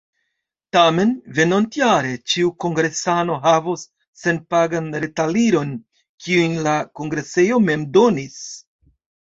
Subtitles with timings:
[0.75, 3.85] Tamen venontjare ĉiu kongresano havos
[4.23, 5.77] senpagan retaliron,
[6.25, 8.45] kiun la kongresejo mem donis.